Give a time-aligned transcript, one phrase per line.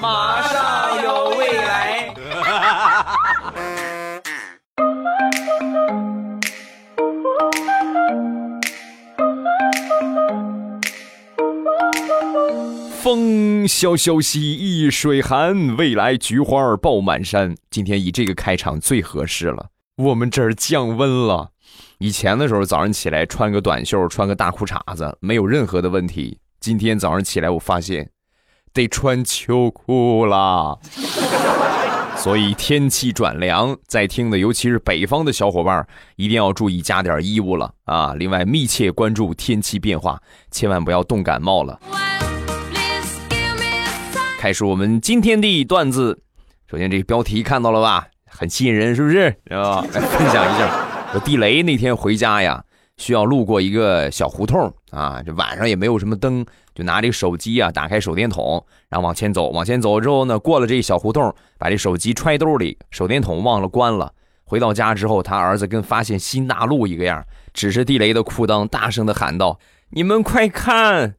[0.00, 2.14] 马上有未来。
[13.02, 17.54] 风萧萧兮易水寒，未来菊花爆满山。
[17.70, 19.66] 今天以这个开场最合适了。
[19.96, 21.50] 我们这儿降温了，
[21.98, 26.38] 以前的时候早上起来穿个短袖，穿个大裤衩子没有任何的问题。
[26.60, 28.08] 今天早上起来我发现
[28.72, 30.78] 得穿秋裤啦。
[32.16, 38.14] 所以天气转凉，在听的尤其是北方的小伙伴一定要注意加点衣物了啊！
[38.16, 41.80] 另外密切关注天气变化，千万不要冻感冒了。
[44.38, 46.22] 开始我们今天的段子，
[46.70, 49.34] 首先这个标题看到了吧，很吸引人，是不是？
[49.50, 50.86] 啊，来分享一下。
[51.14, 52.62] 我地雷那天回家呀，
[53.02, 56.46] 需要路过一个小胡同啊，这晚上也没有什么灯。
[56.72, 59.50] 就拿这个手机啊，打开手电筒，然后往前走。
[59.50, 64.12] 往前走之后呢，过了这小胡同，把这手机揣兜里，手电筒忘了关了。
[64.44, 69.58] 回到家之后，他儿子跟发现新大陆一个样，指着地雷的裤裆，大声的喊道
[69.90, 71.16] ：“你们快看，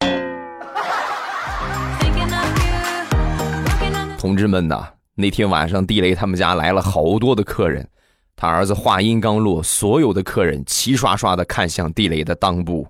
[4.18, 7.86] 同志们呐，那天晚上地雷他们家来了好多的客人。
[8.36, 12.86] 他儿子话音刚落，所有的客人齐刷刷的看向地雷的裆部。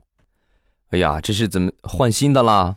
[0.91, 2.77] 哎呀，这是怎么换新的啦？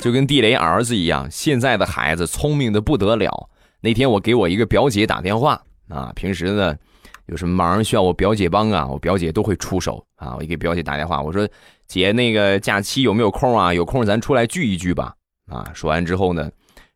[0.00, 3.48] 就跟地雷儿子一样，现在的孩子聪明的不得了。
[3.80, 6.76] 那天我给我一个表姐打电话啊，平时呢
[7.26, 10.36] 有什么忙需要我表姐帮啊，我表姐都会出手啊。
[10.36, 11.48] 我给表姐打电话，我说
[11.88, 13.72] 姐，那个假期有没有空啊？
[13.72, 15.14] 有空咱出来聚一聚吧。
[15.50, 15.70] 啊！
[15.74, 16.50] 说完之后呢，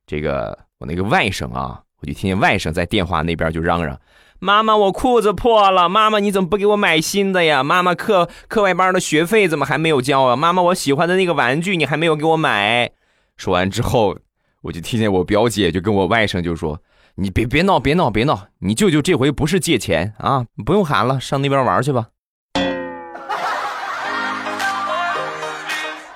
[0.07, 4.01] 这个我那个外甥啊，我就听见外甥在电话那边就嚷嚷
[4.41, 5.89] ：“妈妈，我裤子破了！
[5.89, 7.63] 妈妈，你怎么不给我买新的呀？
[7.63, 10.37] 妈妈，课课外班的学费怎么还没有交啊？
[10.37, 12.91] 妈妈，我喜欢的那个玩具你还没有给我买。”
[13.37, 14.17] 说完之后，
[14.63, 16.81] 我就听见我表姐就跟我外甥就说
[17.17, 18.47] ：“你别别闹，别闹，别闹！
[18.61, 22.07] 你舅舅这回不是借钱啊，不用喊了，上那边玩去吧。”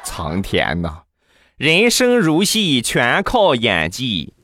[0.02, 1.02] 苍天呐！
[1.62, 4.34] 人生如戏，全靠演技。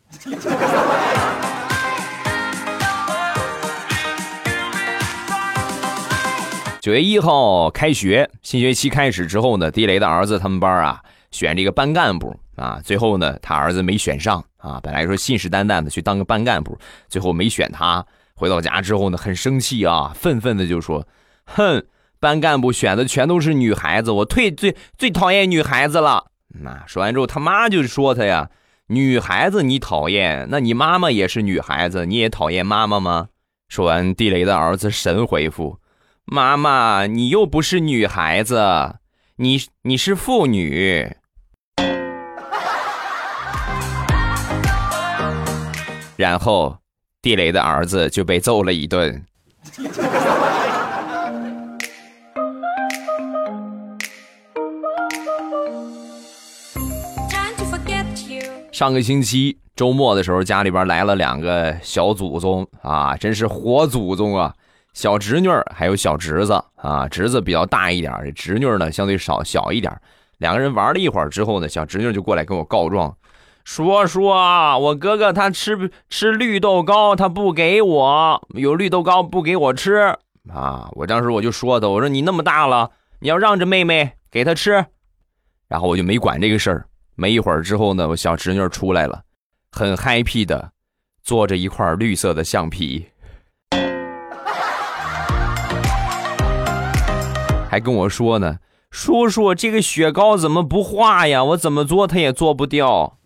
[6.81, 11.01] 九月一号开学，新学期开始之后呢，地雷的儿子他们班啊
[11.33, 16.79] 选这个班干部啊，最后呢他儿子没选上啊，本来说信誓旦旦的去当个班干部，
[17.09, 18.07] 最后没选他。
[18.37, 21.05] 回到家之后呢，很生气啊，愤愤的就说
[21.47, 21.85] ：“哼，
[22.21, 28.51] 班干部选的全都是女孩子，我退最最讨厌女孩子了。”那说完之后，他妈就说他呀
[28.89, 33.29] ：“女孩子你讨厌，那你妈妈也是女孩子，你也讨厌妈妈吗？”
[33.69, 35.79] 说完，地雷的儿子神回复
[36.25, 38.97] ：“妈妈，你又不是女孩子，
[39.37, 41.17] 你你是妇女。”
[46.17, 46.79] 然后，
[47.23, 49.25] 地雷的儿子就被揍了一顿。
[58.79, 64.55] 上个星期周末的时候，家里边来了两个小祖宗啊，真是活祖宗啊！
[64.95, 69.93] 小侄女还有小侄子啊，侄子比较大一点，侄女呢相对少小一点。
[70.37, 73.13] 两个人玩了一会儿之后呢，小侄女就过来跟我告状，
[73.65, 80.17] 说说我哥哥他吃吃绿豆糕，他不给我，有绿豆糕不给我吃
[80.55, 80.89] 啊！
[80.93, 84.87] 我当时我就说他，我说你那么大了，你要让着妹妹给他吃，
[85.67, 86.88] 然后我就没管这个事儿。
[87.21, 89.23] 没一会儿之后呢，我小侄女出来了，
[89.73, 90.71] 很 happy 的，
[91.21, 93.09] 做着一块绿色的橡皮，
[97.69, 98.59] 还跟我说呢
[98.93, 101.43] ：“叔叔，这个雪糕怎么不化呀？
[101.43, 103.19] 我怎么做它也做不掉。”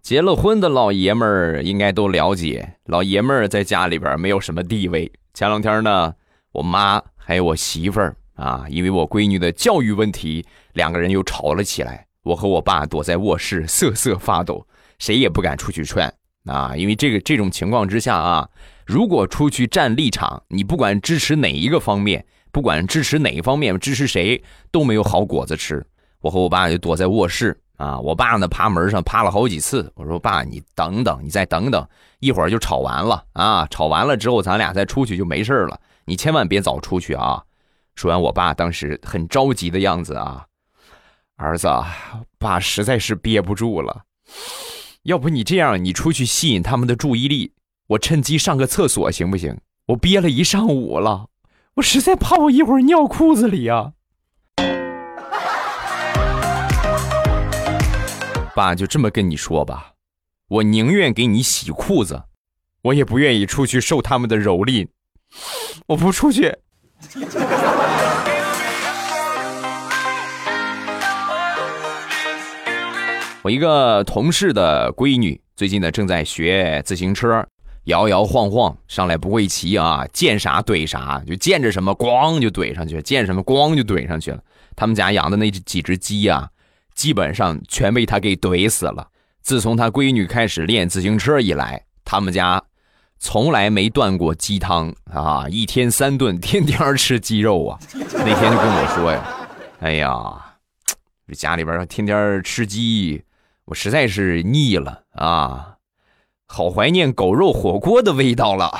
[0.00, 5.12] 结了婚的老爷们儿应该都了解，老爷们儿在家里边没有什么地位。
[5.34, 6.14] 前两天呢。
[6.58, 12.04] 我妈还有我媳妇儿啊，因为我闺女的教育问题，两个人又吵了起来。
[12.24, 14.66] 我和我爸躲在卧室瑟瑟发抖，
[14.98, 16.12] 谁也不敢出去劝
[16.46, 16.74] 啊。
[16.76, 18.48] 因为这个这种情况之下啊，
[18.84, 25.86] 如果出去站立场，你不管支持哪一个方面，不管支持哪一方面，支持谁都没有好果子吃。
[26.20, 29.92] 我和我爸就躲在卧室啊，我爸呢爬门上爬了好几次。
[29.94, 31.86] 我说爸，你等等，你再等等，
[32.18, 35.80] 一会儿就吵完了啊，吵完了之后咱俩再出去就没事了。
[36.08, 37.44] 你千万别早出去啊！
[37.94, 40.46] 说完，我爸当时很着急的样子啊，
[41.36, 41.68] 儿子，
[42.38, 44.04] 爸实在是憋不住了，
[45.02, 47.52] 要不你这样，你出去吸引他们的注意力，
[47.88, 49.60] 我趁机上个厕所行不行？
[49.88, 51.26] 我憋了一上午了，
[51.74, 53.92] 我实在怕我一会儿尿裤子里呀。
[58.54, 59.92] 爸，就这么跟你说吧，
[60.48, 62.22] 我宁愿给你洗裤子，
[62.80, 64.88] 我也不愿意出去受他们的蹂躏。
[65.86, 66.54] 我不出去。
[73.42, 77.46] 我一个同事的闺女最近呢正在学自行车，
[77.84, 84.40] 摇摇晃晃，上来不会骑啊，见啥怼啥，就见着什么咣就怼上去，见什么咣就怼上去了。
[84.76, 86.50] 他们家养的那几只鸡啊，
[86.94, 89.08] 基本上全被他给怼死了。
[89.40, 92.62] 自从他闺女开始练自行车以来，他们家
[93.18, 97.78] 从来没断过鸡汤啊，一天三顿，天天吃鸡肉啊。
[97.92, 99.24] 那天就跟我说呀
[99.80, 100.56] ：“哎呀，
[101.26, 103.22] 这家里边天天吃鸡。”
[103.66, 105.74] 我实在是腻了啊，
[106.46, 108.72] 好怀念狗肉火锅的味道了。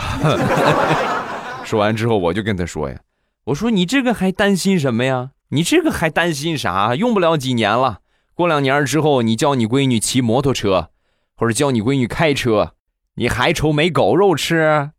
[1.65, 2.99] 说完之后，我就跟他说呀
[3.47, 5.33] ：“我说你这个还担心什么呀？
[5.51, 6.95] 你这个还担心啥？
[6.95, 7.99] 用不了几年了，
[8.33, 10.89] 过两年之后，你教你闺女骑摩托车，
[11.37, 12.73] 或者教你闺女开车，
[13.19, 14.93] 你还愁没狗肉吃？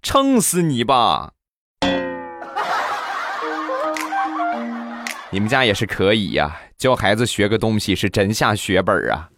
[0.00, 1.32] 撑死你吧！
[5.30, 9.28] 你们家也是可以呀。”教孩子学个东西是真下血本啊！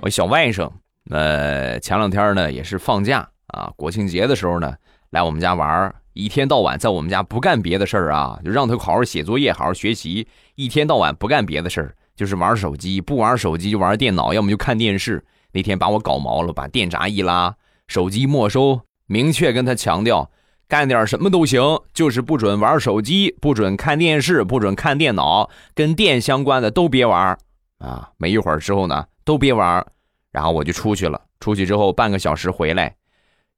[0.00, 0.68] 我小外甥，
[1.10, 4.74] 呃，前两天呢也是放假啊，国庆节的时候呢
[5.10, 15.24] 来我们家玩一天到晚在我们家不干别的事儿啊，就让他好好写作业，好好学习，一天到晚不干别的事儿，就是玩手机，不玩手机就玩电脑，要么就看电视。
[15.52, 17.54] 那天把我搞毛了，把电闸一拉，
[17.86, 20.30] 手机没收，明确跟他强调。
[20.68, 21.62] 干点什么都行，
[21.94, 27.38] 就是不准玩手机，不准看电视，不准看电脑，跟电相关的都别玩
[27.78, 28.10] 啊！
[28.16, 29.86] 没一会儿之后呢，都别玩
[30.32, 31.22] 然后我就出去了。
[31.38, 32.96] 出去之后半个小时回来，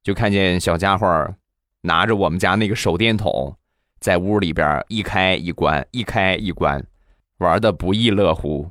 [0.09, 1.07] 就看见小家伙
[1.81, 3.55] 拿着我们家那个手电筒，
[3.99, 6.83] 在屋里边一开一关，一开一关，
[7.37, 8.67] 玩的不亦乐乎。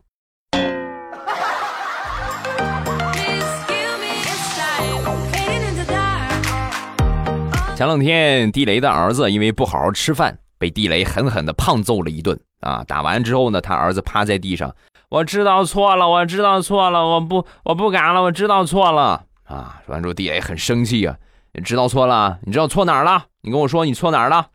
[7.76, 12.82] 前两天，地雷的儿子因为不好好吃饭，被地雷狠狠的胖揍了一顿啊！
[12.88, 14.74] 打完之后呢，他儿子趴在地上，
[15.08, 19.80] 我知道错了，我知道错了，我不，我不敢了，我知道错了啊！
[19.86, 21.16] 完之后，地雷很生气啊，
[21.60, 22.38] 知道错了？
[22.42, 23.26] 你知道错哪儿了？
[23.42, 24.48] 你跟我说你错哪儿了？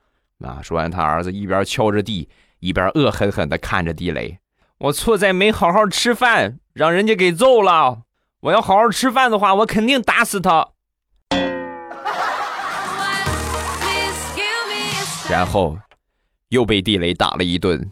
[0.43, 0.59] 啊！
[0.61, 2.27] 说完，他儿子一边敲着地，
[2.59, 4.39] 一边恶狠狠地看着地雷，
[4.77, 8.01] 我错在没好好吃饭，让人家给揍了。
[8.41, 10.67] 我要好好吃饭的话，我肯定打死他。
[15.29, 15.77] 然后，
[16.49, 17.89] 又被地雷打了一顿。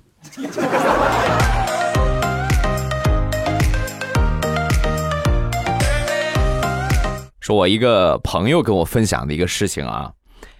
[7.42, 10.14] 说，我一个朋友跟我分享的一个事情啊，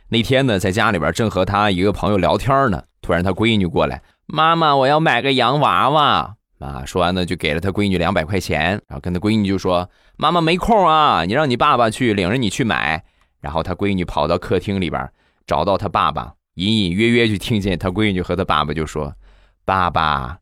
[0.10, 6.84] 那天呢，在家里边正和他一个朋友聊天呢，突然他闺女过来，妈妈，我要买个洋娃娃啊。
[6.86, 13.04] 说完呢，就给了他闺女两百块钱，然后跟他闺女就说，妈妈没空啊，你让你爸爸去领着你去买。
[13.40, 15.10] 然后他闺女跑到客厅里边，
[15.48, 16.34] 找到他爸爸。
[16.56, 19.16] 隐隐约约就听见他闺女和他爸爸就说
[19.64, 20.38] ：“爸爸，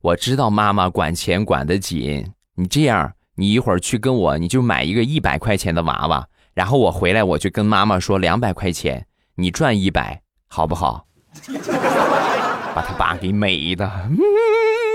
[0.00, 11.06] 我知道妈妈管钱管得紧，你这样，你一会儿去跟我，你就买一个一百块钱的娃娃，然后我回来我就跟妈妈说两百块钱，你赚一百，好不好？”
[12.74, 14.18] 把他爸给美的，嗯，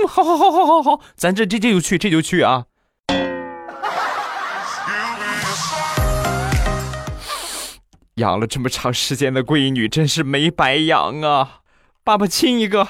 [0.07, 2.65] 好好好好好好，咱这这这就去这就去啊。
[8.15, 11.61] 养了这么长时间的闺女，真是没白养啊！
[12.03, 12.85] 爸爸亲一个。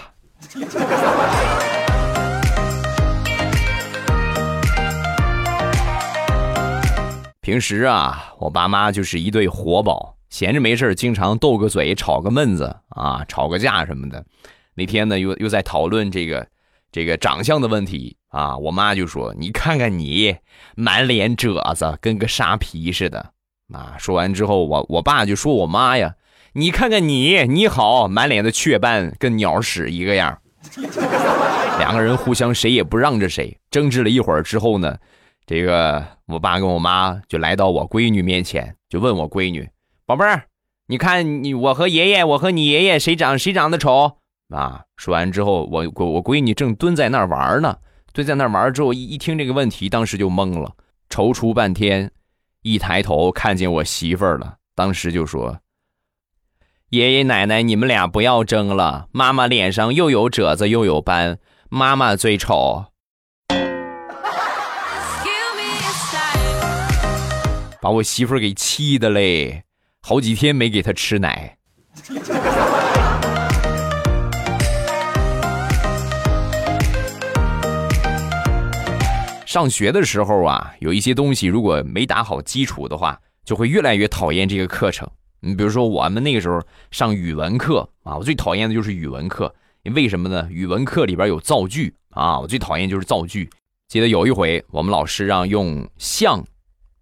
[7.50, 14.24] 平时啊，我爸妈就是一对活宝，闲着没事经常斗个嘴，吵个闷子啊，吵个架什么的。
[14.76, 16.48] 那天呢，又又在讨论这个
[16.92, 20.36] 这个长相的问题啊，我妈就说：“你看看你，
[20.76, 23.32] 满脸褶子，跟个沙皮似的。”
[23.74, 23.96] 啊！
[23.98, 26.14] 说完之后，我我爸就说我妈呀，
[26.54, 30.38] 你看看你，你好，满脸的雀斑，跟鸟屎一个样。
[31.80, 35.00] 两个人互相谁也不让着谁，争执了一会儿之后呢，
[35.50, 39.68] 这个我爸跟我妈就来到我闺女面前，就问我闺女
[40.06, 40.44] ：“宝贝儿，
[40.86, 44.18] 你看你我和爷爷，我和你爷爷谁长谁长得丑？”
[44.54, 44.84] 啊！
[44.96, 47.76] 说完之后，我我我闺女正蹲在那儿玩呢，
[48.14, 50.76] 蹲在那儿玩之后，一一听这个问题，当时就懵了，
[51.10, 52.12] 踌躇半天。
[52.62, 55.62] 一抬头看见我媳妇儿了，当时就说
[56.92, 61.40] ：“爷爷奶奶，你们俩不要争了，妈妈脸上又有褶子又有斑，
[61.70, 62.86] 妈妈最丑。
[67.82, 69.64] 把我媳妇儿给气的嘞，
[70.02, 71.58] 好几天没给她吃奶。
[79.46, 85.10] 上学的时候啊，有一些东西如果没打好基础的话，就会越来越讨厌这个课程。
[85.40, 89.56] 你比如说，我们那个时候上语文课啊，我最讨厌的就是语文课。
[89.96, 90.46] 为什么呢？
[90.52, 93.50] 语文课里边有造句啊，我最讨厌就是造句。
[93.88, 96.44] 记得有一回，我们老师让用像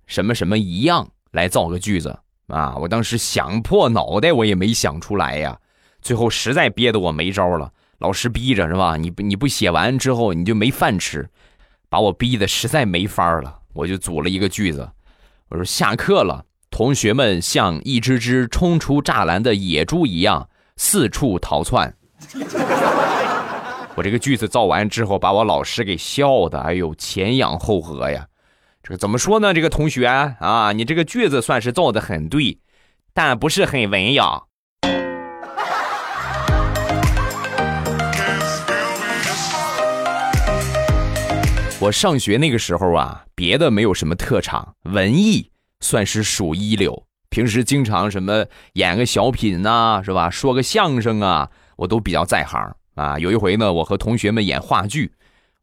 [0.08, 5.56] 什么什么一样来造个句子啊，我当时想破脑袋，我也没想出来呀。
[6.02, 8.98] 最后实在憋得我没招了，老师逼着是吧？
[8.98, 11.30] 你你不写完之后你就没饭吃。
[11.90, 14.90] 把我逼得实在没法了，我就组了一个句子，
[15.50, 21.96] 我说下课了，同学们像一只只冲出栅栏的野猪一样四处逃窜。
[23.96, 28.28] 我这个句子造完之后，把我老师给笑的，哎呦前仰后合呀！
[28.90, 29.54] 这怎么说呢？
[29.54, 32.58] 这个同学啊，你这个句子算是造的很对，
[33.14, 34.44] 但不是很文雅。
[41.82, 45.52] 我上学那个时候啊，别的没有什么特长，文艺
[45.82, 47.04] 算是数一流。
[47.30, 50.30] 平时经常什么演个小品呐，是吧？
[50.30, 53.20] 说个相声啊，我都比较在行啊。
[53.20, 55.12] 有一回呢，我和同学们演话剧，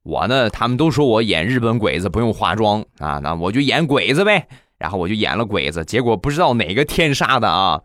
[0.04, 4.46] 我呢，他们都说我演日本鬼子不用化妆啊，那我就演鬼子呗。
[4.76, 7.80] 然后我就演了鬼子，结果不知道哪个天杀的啊，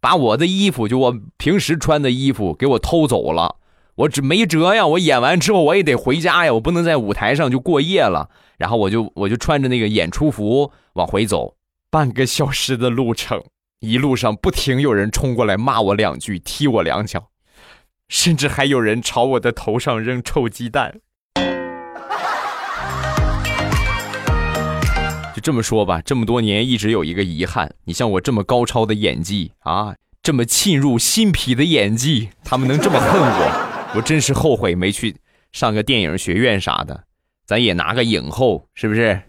[0.00, 3.56] 把我的衣服，就我平时穿的衣服给我偷走了。
[3.94, 4.86] 我只没辙呀！
[4.86, 8.28] 我演完之后我也得回家呀，我不能在舞台上就过夜了。
[8.58, 11.56] 然后我就我就穿着那个演出服往回走，
[11.90, 13.42] 半个小时的路程，
[13.80, 17.28] 一路上不停有人冲过来骂我两句，踢我两脚，
[18.08, 21.00] 甚至还有人朝我的头上扔臭鸡蛋。
[25.42, 33.92] 这么说吧，这么多年一直有一个遗憾，你像我这么高超的演技啊，这么沁入心脾的演技，他们能这么恨我？
[33.98, 35.16] 我真是后悔没去
[35.50, 37.02] 上个电影学院啥的，
[37.44, 39.20] 咱也拿个影后，是不是？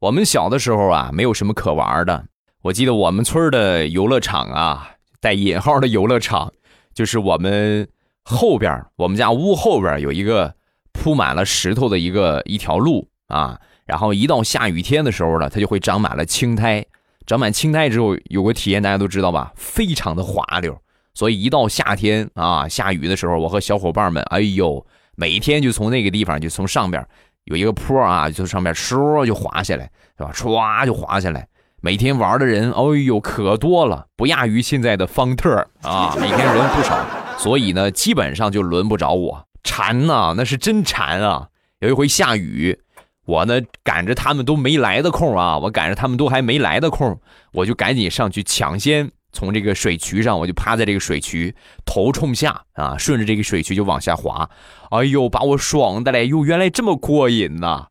[0.00, 2.24] 我们小的时候啊，没有什么可玩的。
[2.62, 4.90] 我记得我们村的游乐场啊，
[5.20, 6.52] 带引号的游乐场，
[6.92, 7.86] 就是我们
[8.24, 10.54] 后边，我们家屋后边有一个
[10.92, 16.84] 铺满了石头的一个一条路啊，然后一到下雨天的时候呢，它就会长满了青苔。
[17.24, 20.76] 长满青苔之后，有个体验大家都知道吧，非常的滑溜。
[21.14, 27.06] 所以一到夏天啊，下雨的时候，我和小伙伴们，哎呦，每天就从那个地方，就从上边
[27.44, 30.32] 有一个坡啊，就上面唰就滑下来，是吧？
[30.32, 31.46] 唰就滑下来。
[31.80, 36.98] 每天玩的人，哎呦，可多了，不亚于现在的方特啊，每天人不少。
[37.42, 41.48] 所以呢，基本上就轮不着我，馋呐，那是真馋啊。
[41.80, 42.78] 有一回下雨。
[43.24, 47.20] 我呢赶着他们都没来的空啊，我赶着他们都还没来的空，
[47.52, 54.50] 我就赶紧上去抢先从这个水渠上，我就趴在这个水渠头冲下啊，顺着这个水渠就往下滑，
[54.90, 56.26] 哎呦，把我爽的嘞！
[56.26, 57.86] 哟，原来这么过瘾呐！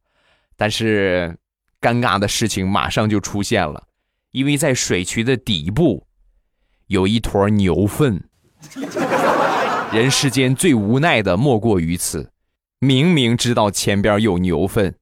[0.57, 1.37] 但是
[1.79, 3.85] 尴尬的事情马上就出现了，
[4.31, 6.05] 因为在水渠的底部
[6.87, 8.21] 有一坨牛粪。
[9.91, 12.31] 人世间最无奈的莫过于此，
[12.79, 14.95] 明明知道前边有牛粪。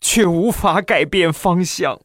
[0.00, 2.00] 却无法改变方向。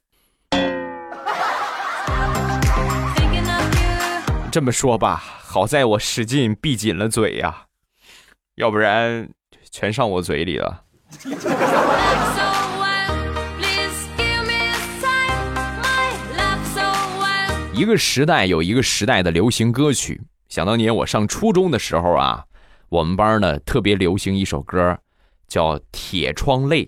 [4.51, 7.65] 这么说吧，好在我使劲闭紧了嘴呀，
[8.55, 9.27] 要不然
[9.71, 10.83] 全上我嘴里了。
[17.73, 20.21] 一个时代有一个时代的流行歌曲。
[20.49, 22.43] 想当年我上初中的时候啊，
[22.89, 24.97] 我们班呢特别流行一首歌，
[25.47, 26.85] 叫《铁窗泪》。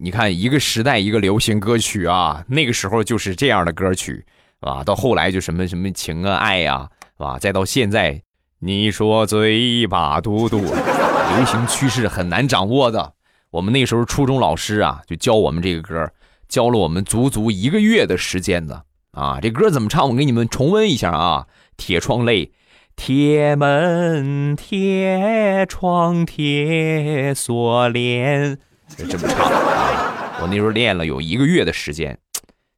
[0.00, 4.24] 你看，一个时代一个流行歌曲啊，那个时候就是这样的歌曲，
[4.60, 8.22] 啊，到后来就什么什么情啊爱呀，啊，再到现在，
[8.60, 13.12] 你说嘴巴嘟嘟，流行趋势很难掌握的。
[13.50, 16.10] 我们那时候初中老师啊，就教我们这个歌，
[16.48, 19.38] 教了我们足足一个月的时间的啊。
[19.42, 20.08] 这歌怎么唱？
[20.08, 21.46] 我给你们重温一下啊。
[21.76, 22.52] 铁窗泪，
[22.96, 28.58] 铁门，铁窗，铁锁链。
[28.96, 29.50] 就这么唱，
[30.40, 32.18] 我那时候练了有一个月的时间，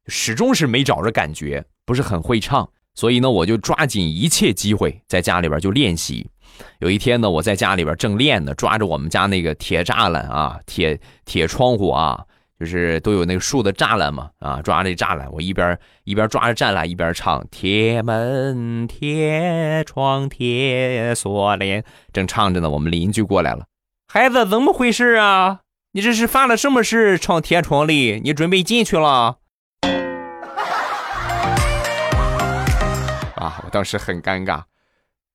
[0.06, 6.30] 始终是没找着感觉，不是很会唱，所以呢，我就抓紧一切机会在家里边就练习。
[6.78, 12.24] 有一天呢，我在家里边正练呢，抓着我们家那个铁栅栏啊，铁铁窗户啊，
[12.58, 21.84] 就是都有那个树的栅栏嘛，啊，抓着栅栏，我一边一边抓着栅栏，一边唱铁门铁窗铁锁链，
[22.14, 23.66] 正唱着呢，我们邻居过来了，
[24.08, 25.60] 孩子怎么回事啊？
[25.92, 27.18] 你这是犯了什么事？
[27.18, 28.20] 闯铁窗里？
[28.24, 29.36] 你准备进去了？
[33.36, 34.62] 啊，我当时很尴尬，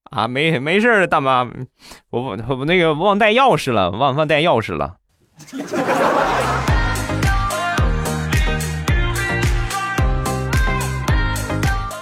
[0.10, 1.48] 啊，没没事大妈，
[2.10, 4.96] 我我我那个忘带钥匙了，忘忘带钥匙了。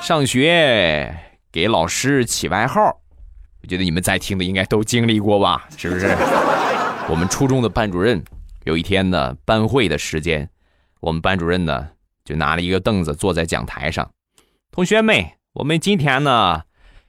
[0.09, 1.15] 上学
[1.51, 2.99] 给老师起外号，
[3.61, 5.67] 我觉得你们在听的应该都经历过吧？
[5.77, 6.07] 是不是？
[7.07, 8.23] 我们初中的班主任
[8.63, 10.49] 有一天呢，班会的时间，
[10.99, 11.89] 我们班主任呢
[12.25, 14.09] 就拿了一个凳子坐在讲台上，
[14.71, 15.23] 同学们，
[15.53, 16.63] 我们今天呢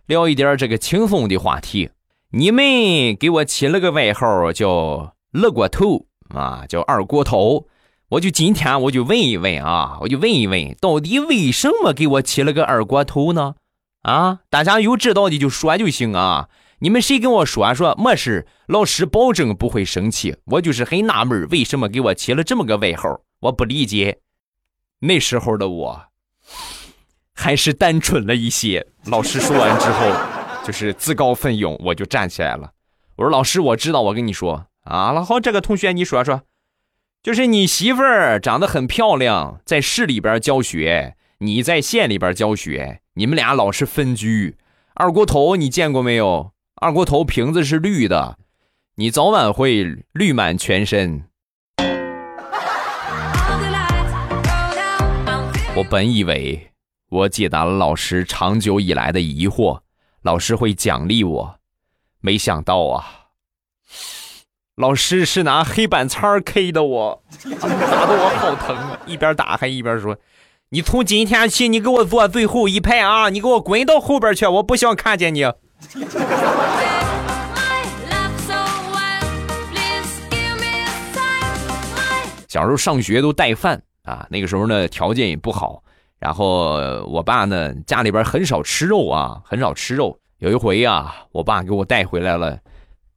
[0.04, 1.88] 聊一点这个轻松的话题。
[2.32, 6.04] 你们给我起了个外号叫“二锅头”
[6.36, 7.66] 啊，叫二锅头。
[8.10, 13.54] 我就今天我就问一问啊，我就问一问，到底为什么给我起了个二锅头呢？
[14.02, 16.48] 啊，大家有知道的就说就行啊。
[16.80, 20.34] 你们谁跟我说说没事，老师保证不会生气。
[20.46, 23.20] 我就是很纳闷，为什么给我起了这么个外号？
[23.42, 24.18] 我不理解。
[24.98, 26.02] 那时候的我
[27.32, 28.84] 还是单纯了一些。
[29.04, 30.12] 老师说完之后，
[30.66, 32.72] 就是自告奋勇，我就站起来了。
[33.14, 36.42] 我说：“老师，我知道，我跟你说啊，那好，这个同学你说说。”
[37.22, 44.56] 就是你媳妇儿长得很漂亮，在市里边教学，你在县里边教学，你们俩老是分居。
[44.94, 46.54] 二锅头你见过没有？
[46.76, 48.38] 二锅头瓶子是绿的，
[48.94, 51.24] 你早晚会绿满全身。
[55.76, 56.70] 我本以为
[57.10, 59.80] 我解答了老师长久以来的疑惑，
[60.22, 61.58] 老师会奖励我，
[62.22, 63.16] 没想到啊。
[64.80, 67.22] 老师是拿黑板擦 K 的我，
[67.60, 68.98] 打的我好疼啊！
[69.04, 70.16] 一边打还一边说
[70.70, 73.28] ：“你从今天起，你给我坐最后一排啊！
[73.28, 75.42] 你给我滚到后边去，我不想看见你。”
[82.48, 85.82] 小时候上学都带饭啊，那个时候呢条件也不好，
[86.18, 90.18] 然后我爸呢家里边很少吃肉啊，很少吃肉。
[90.38, 92.56] 有一回啊，我爸给我带回来了。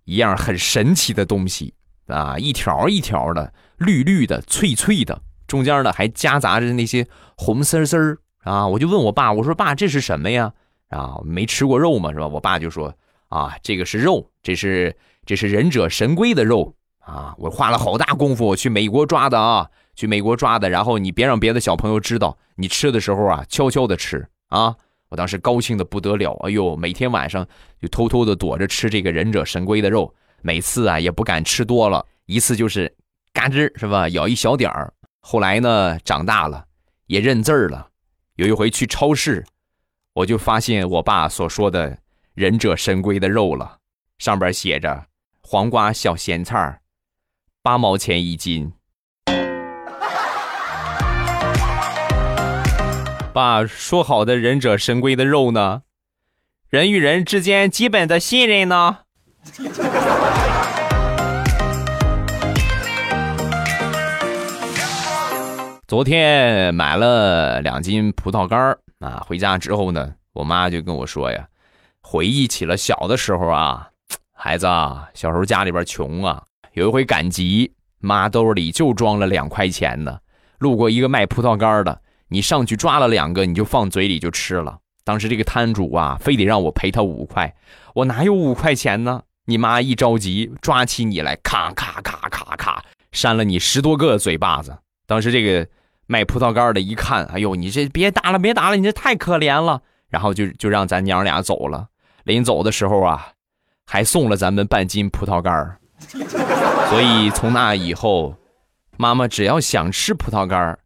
[0.06, 1.74] 一样很神奇的东西
[2.08, 8.68] 啊，一条一条的，绿绿的，脆脆的，中间呢还夹杂着那些红丝丝儿啊。
[8.68, 10.52] 我就问我爸，我说爸，这是什么呀？
[10.90, 12.28] 啊，没吃过肉嘛，是吧？
[12.28, 12.94] 我爸就说
[13.30, 17.34] 啊，这个是肉，这是这是忍者神龟的肉啊。
[17.38, 20.70] 我花了好大功夫去美国抓的啊，去美国抓的。
[20.70, 24.76] 然后你别让别的小朋友知道，你吃的时候啊，悄悄的吃啊。
[25.14, 27.48] 我当时高兴的不得了，哎呦，每天晚上
[27.80, 32.92] 就偷偷的躲着吃这个忍者神龟的肉，每次啊也不敢吃多了，一次就是
[33.32, 34.92] 嘎吱是吧，咬一小点儿。
[35.20, 36.66] 后来呢，长大了
[37.06, 37.90] 也认字儿了，
[38.38, 39.46] 有一回去超市，
[40.14, 41.96] 我就发现我爸所说的
[42.34, 43.78] 忍者神龟的肉了，
[44.18, 45.06] 上边写着
[45.44, 46.82] 黄瓜小咸菜儿
[47.62, 48.74] 八毛钱一斤。
[53.34, 55.82] 爸说好的忍者神龟的肉呢？
[56.70, 59.00] 人与人之间基本的信任呢？
[65.88, 71.48] 昨天买了两斤葡萄干啊，回家之后呢，我妈就跟我说呀，
[72.02, 73.90] 回忆起了小的时候啊，
[74.32, 76.44] 孩子啊，小时候家里边穷啊，
[76.74, 80.20] 有一回赶集，妈兜里就装了两块钱呢，
[80.60, 82.03] 路过一个卖葡萄干的。
[82.34, 84.80] 你上去抓了两个，你就放嘴里就吃了。
[85.04, 87.54] 当时这个摊主啊，非得让我赔他五块，
[87.94, 89.22] 我哪有五块钱呢？
[89.46, 94.76] 你妈一着急，抓起你来，咔咔咔咔咔，扇了你十多个嘴巴子。
[95.06, 95.68] 当时这个
[96.08, 99.82] 卖葡萄干的一看，哎呦，你这别打了，别打了，你这太可怜了。
[100.10, 101.88] 然后就就让咱娘俩走了。
[102.24, 103.30] 临走的时候啊，
[103.86, 105.78] 还送了咱们半斤葡萄干
[106.90, 108.36] 所以从那以后，
[108.98, 110.80] 妈妈只要想吃葡萄干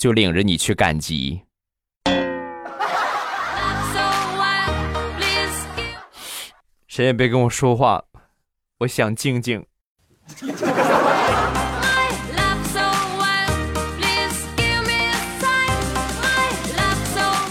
[0.00, 1.42] 就领着你去赶集。
[6.88, 8.02] 谁也别跟我说话，
[8.78, 9.62] 我想静静。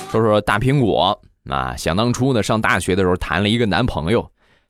[0.10, 4.24] 说说大苹果啊，想当初呢，上大学的时候谈了一个男朋友，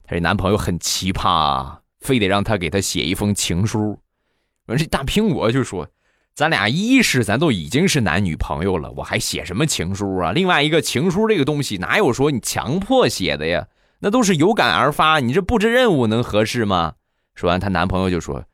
[0.04, 3.98] 他这男朋友很奇葩，啊，非得让他给他写一封情书。
[4.66, 5.90] 完，这大苹果就说。
[6.40, 10.32] 咱俩一是咱都已经是男女朋友了，我还写什么情书啊？
[10.32, 13.68] 另外一个情书这个东西哪有说你强迫写的呀？
[14.00, 16.94] 那都是有感而发，你这布置任务能合适吗？
[17.36, 18.46] 说完，她男朋友就说：“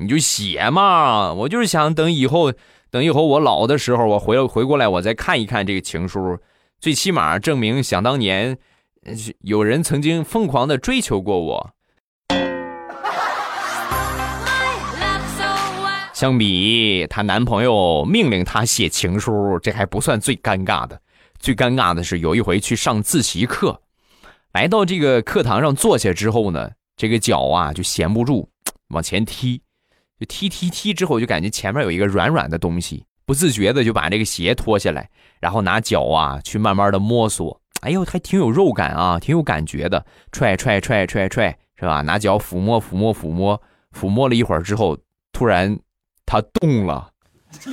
[0.00, 2.54] 你就写嘛，我就是想等以后，
[2.90, 6.38] 等以后我老的时候，我回回过来，我再看一看这个情书，
[6.80, 8.56] 最起码证明想当年
[9.42, 11.70] 有人曾经疯狂的追求过我。
[16.20, 21.00] 相比她男朋友命令她写情书，这还不算最尴尬的。
[21.38, 23.80] 最尴尬的是有一回去上自习课，
[24.52, 28.50] 来到这个课堂上坐下之后呢，这个脚啊就闲不住，
[28.88, 29.62] 往前踢，
[30.18, 35.08] 就踢踢踢之后就感觉前面有一个软软的东西，不自觉的就把这个鞋脱下来，
[35.40, 42.02] 然后拿脚啊去慢慢的摸索，哎呦还挺有肉感啊，挺有感觉的，踹踹踹踹踹是吧？
[42.02, 43.62] 拿脚抚摸抚摸抚摸
[43.98, 44.98] 抚摸了一会儿之后，
[45.32, 45.78] 突然。
[46.32, 47.10] 他动了，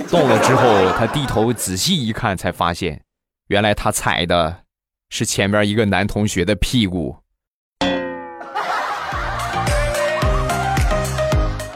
[0.09, 3.03] 动了之后，他低头仔细一看，才发现，
[3.49, 4.63] 原来他踩的
[5.11, 7.17] 是前面一个男同学的屁股。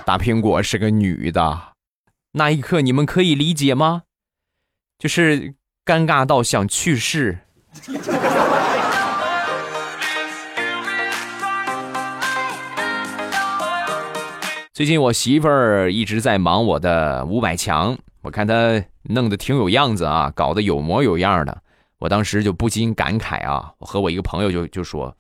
[0.04, 1.74] 大苹果是个女的，
[2.32, 4.02] 那一刻你们可以理解吗？
[4.98, 5.54] 就是
[5.86, 7.42] 尴尬到想去世。
[14.74, 21.62] 最近我媳妇儿一直在忙我的五百强，我看她弄得挺有样子啊，搞得有模有样的。
[22.00, 25.14] 我当时就不禁感慨啊，我和我一个朋友就就说：“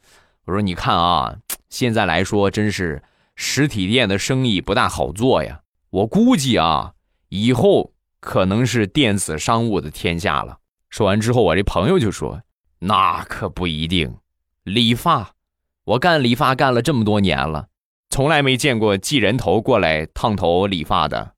[0.47, 1.35] 我说你看啊，
[1.67, 3.03] 现在来说真是
[3.35, 5.59] 实体店的生意不大好做呀。
[5.89, 6.93] 我估计啊，
[7.27, 10.59] 以后可能是电子商务的天下了。”
[10.89, 12.41] 说完之后，我这朋友就说
[12.79, 14.15] ：“那可不一定，
[14.63, 15.31] 理发，
[15.83, 17.67] 我干理发干了这么多年了。”
[18.11, 21.31] 从来没见过寄人头过来烫头理发的。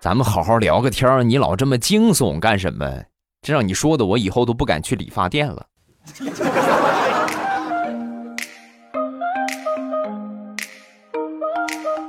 [0.00, 3.04] 咱们好好聊个天你老这么惊悚干什么？
[3.40, 5.64] 这让你说的，我以后都不敢去理发店了。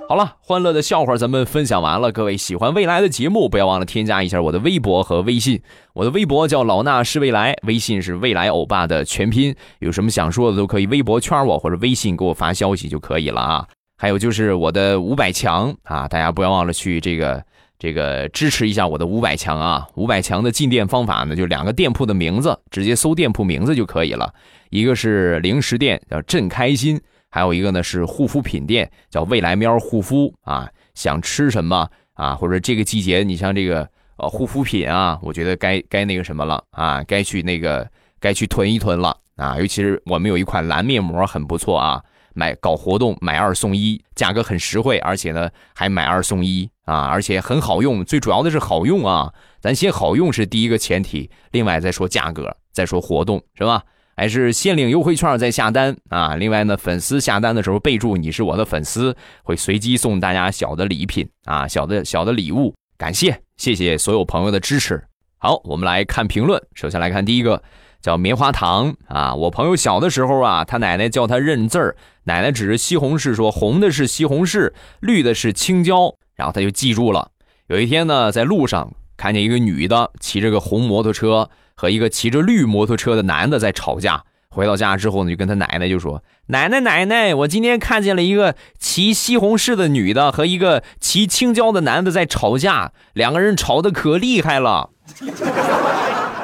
[0.08, 2.12] 好了，欢乐的笑话咱们分享完了。
[2.12, 5.60] 各位喜欢未来的节目，不要忘了添加一下我的微博和微信。
[5.94, 9.56] 我的微博叫老衲是未来，微信是未来欧巴的全拼。
[9.80, 13.68] 有什么想说的都可以微博圈我或者微信给我发消息就可以了啊。
[13.98, 17.44] 还有就是我的五百强啊，大家不要忘了去这个
[17.80, 19.88] 这个支持一下我的五百强啊。
[19.96, 24.32] 五百强的进店方法呢，就两个店铺的名字，直接搜店铺名字就可以了。
[24.70, 27.02] 一个是零食店，叫朕开心。
[27.36, 30.72] 还有一个呢是护肤品店，叫未来喵护肤啊。
[30.94, 32.34] 想吃什么啊？
[32.34, 37.86] 或者这个季节你像这个呃护肤品啊，我觉得该该那个什么了啊，该去那个
[38.22, 39.58] 该去囤一囤了啊。
[39.60, 42.02] 尤其是我们有一款蓝面膜很不错啊，
[42.34, 49.34] 买搞活动买二送一，价格很实惠，而且呢还买二送一啊，而且很好用，最主要的是好用啊。
[49.60, 53.84] 咱先好用是第一个前提，另外再说价格，再说活动是吧？
[54.16, 56.36] 还是先领优惠券再下单啊！
[56.36, 62.74] 另外呢，粉丝下单的时候备注你是我的粉丝，会随机送大家小的礼品啊，小的小的礼物。
[62.98, 65.04] 感谢谢谢所有朋友的支持。
[65.38, 66.62] 好，我们来看评论。
[66.76, 67.62] 首先来看第一个，
[68.02, 69.36] 叫棉花糖啊。
[69.36, 77.32] 我朋友小的时候啊，他奶奶叫他认字儿，奶奶指着西红柿说：“红的是西红柿，绿的是青椒。”然后他就记住了。
[77.68, 81.50] 有一天呢，在路上看见一个女的骑着个红摩托车。
[81.76, 84.24] 和一个骑着绿摩托车的男的在吵架。
[84.50, 94.92] 回到家之后呢，就跟他奶奶就说：“奶奶，奶奶，我今天看见了一个骑西红柿的女的和一个骑青椒的男的在吵架，两个人吵得可厉害了。”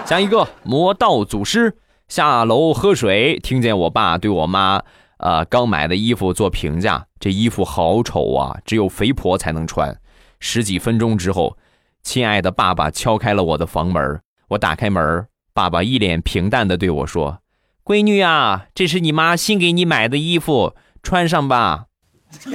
[0.06, 1.78] 下一个魔道祖师
[2.10, 4.82] 下楼喝水，听见我爸对我妈
[5.20, 9.98] 呃刚买的衣服做评价：“这衣服好丑啊，只有肥婆才能穿。”
[10.42, 11.56] 十几分钟之后，
[12.04, 14.20] 亲爱的爸爸敲开了我的房门。
[14.52, 17.40] 我打开门，爸爸一脸平淡的对我说
[17.86, 21.86] ：“闺女啊，这是你妈新给你买的衣服，穿上吧。”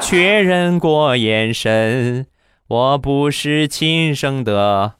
[0.00, 2.26] 确认过眼神，
[2.68, 4.94] 我不是亲生的。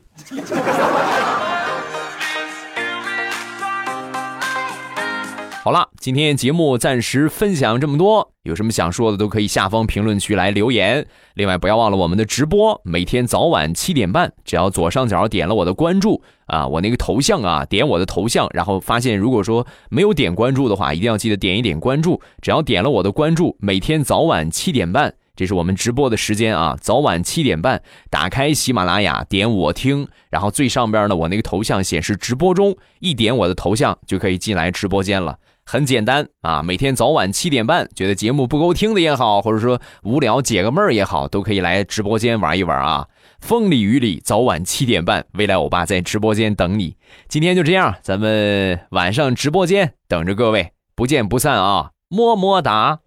[5.66, 11.04] 好了，今天节目暂时分享这么多，有什么想说的都可以下方评论区来留言。
[11.34, 22.22] 另外，不要忘了我们的直播，每天早晚七点半，只要左上角点了我的关注啊，我那个头像啊，点我的头像，然后发现如果说没有点关注的话，一定要记得点一点关注。
[22.40, 35.36] 只要点了我的关注，每天早晚七点半，这是我们直播的时间啊，早晚七点半，打开喜马拉雅，点我听，然后最上边呢，我那个头像显示直播中，一点我的头像就可以进来直播间了。
[35.68, 43.08] 很简单啊，每天早晚七点半，觉得节目不够听的也好，或者说无聊解个闷儿也好，都可以来直播间玩一玩啊。
[43.40, 46.96] 风里雨里，早晚七点半，未来欧巴在直播间等你。
[47.28, 51.90] 今天就这样，咱们晚上直播间等着各位，不见不散啊。
[52.08, 53.00] 么么哒。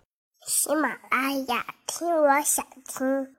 [0.45, 3.35] 喜马拉雅，听我想听。